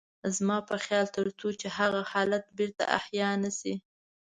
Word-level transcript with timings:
زما 0.35 0.57
په 0.69 0.75
خيال 0.83 1.07
تر 1.15 1.25
څو 1.39 1.47
چې 1.59 1.67
هغه 1.77 2.01
حالت 2.11 2.43
بېرته 2.57 2.83
احيا 2.99 3.29
نه 3.43 3.51
شي. 3.59 3.73